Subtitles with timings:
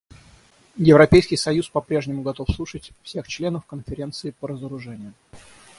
[0.77, 5.13] Европейский союз по-прежнему готов слушать всех членов Конференции по разоружению.